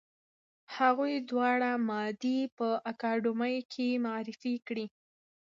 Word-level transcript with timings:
هغوی 0.75 1.13
دواړه 1.29 1.71
مادې 1.89 2.39
په 2.57 2.67
اکاډمۍ 2.91 3.57
کې 3.73 3.87
معرفي 4.05 4.55
کړې. 4.67 4.85